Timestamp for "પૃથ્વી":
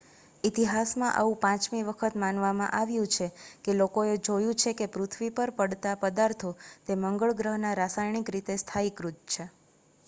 4.89-5.31